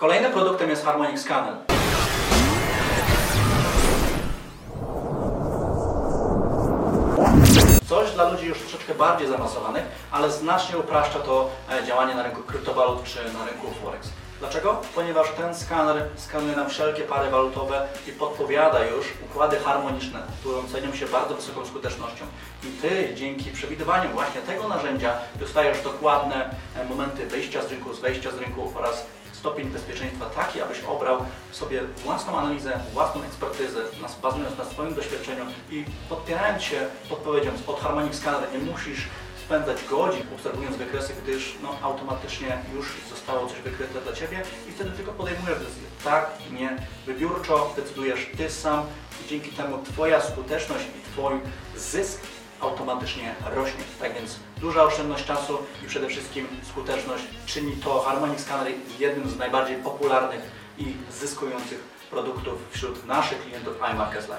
[0.00, 1.54] Kolejnym produktem jest Harmonic Scanner.
[7.88, 12.42] Coś dla ludzi już troszeczkę bardziej zaawansowanych, ale znacznie upraszcza to e, działanie na rynku
[12.42, 14.08] kryptowalut czy na rynku Forex.
[14.38, 14.80] Dlaczego?
[14.94, 20.94] Ponieważ ten skaner skanuje nam wszelkie pary walutowe i podpowiada już układy harmoniczne, które cenią
[20.94, 22.24] się bardzo wysoką skutecznością.
[22.64, 28.00] I Ty dzięki przewidywaniu właśnie tego narzędzia dostajesz dokładne e, momenty wyjścia z rynku, z
[28.00, 29.06] wejścia z rynku oraz
[29.40, 33.80] stopień bezpieczeństwa taki, abyś obrał sobie własną analizę, własną ekspertyzę,
[34.22, 39.08] bazując na swoim doświadczeniu i podpierając się podpowiedzią od Harmonic Scanner, nie musisz
[39.44, 44.90] spędzać godzin obserwując wykresy, gdyż no, automatycznie już zostało coś wykryte dla Ciebie i wtedy
[44.90, 45.88] tylko podejmujesz decyzję.
[46.04, 48.86] Tak, nie, wybiórczo decydujesz Ty sam
[49.24, 51.32] i dzięki temu Twoja skuteczność i Twój
[51.76, 52.20] zysk
[52.60, 53.84] automatycznie rośnie.
[54.00, 59.36] Tak więc duża oszczędność czasu i przede wszystkim skuteczność czyni to Harmonic Scanner jednym z
[59.36, 60.40] najbardziej popularnych
[60.78, 64.38] i zyskujących produktów wśród naszych klientów iMarkets Live.